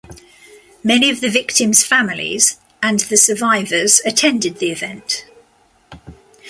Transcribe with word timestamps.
Many 0.83 1.11
of 1.11 1.21
the 1.21 1.29
victims' 1.29 1.83
families 1.83 2.57
and 2.81 3.01
the 3.01 3.17
survivors 3.17 4.01
attended 4.03 4.57
the 4.57 4.71
event. 4.71 5.25